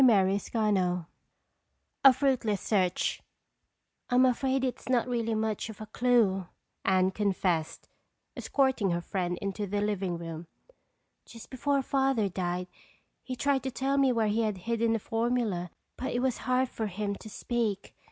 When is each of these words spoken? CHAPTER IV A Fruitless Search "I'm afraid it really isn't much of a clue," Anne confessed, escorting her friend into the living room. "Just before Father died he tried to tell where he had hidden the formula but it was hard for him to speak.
CHAPTER 0.03 0.35
IV 0.55 1.05
A 2.05 2.11
Fruitless 2.11 2.59
Search 2.59 3.21
"I'm 4.09 4.25
afraid 4.25 4.63
it 4.65 4.81
really 4.89 5.19
isn't 5.25 5.39
much 5.39 5.69
of 5.69 5.79
a 5.79 5.85
clue," 5.85 6.47
Anne 6.83 7.11
confessed, 7.11 7.87
escorting 8.35 8.89
her 8.89 9.01
friend 9.01 9.37
into 9.43 9.67
the 9.67 9.79
living 9.79 10.17
room. 10.17 10.47
"Just 11.27 11.51
before 11.51 11.83
Father 11.83 12.27
died 12.29 12.65
he 13.21 13.35
tried 13.35 13.61
to 13.61 13.69
tell 13.69 13.99
where 13.99 14.25
he 14.27 14.41
had 14.41 14.57
hidden 14.65 14.93
the 14.93 14.97
formula 14.97 15.69
but 15.97 16.11
it 16.11 16.19
was 16.19 16.39
hard 16.49 16.67
for 16.67 16.87
him 16.87 17.13
to 17.17 17.29
speak. 17.29 17.93